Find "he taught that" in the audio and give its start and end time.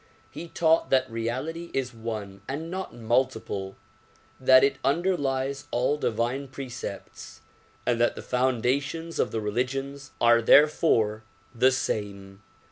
0.31-1.07